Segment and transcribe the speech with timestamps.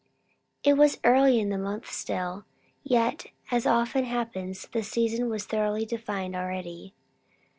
[0.63, 2.45] It was early in the month still;
[2.81, 6.95] yet, as often happens, the season was thoroughly defined already.